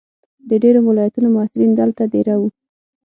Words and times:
د 0.49 0.51
ډېرو 0.63 0.79
ولایتونو 0.89 1.27
محصلین 1.35 1.71
دلته 1.79 2.03
دېره 2.13 2.35
وو. 2.41 2.49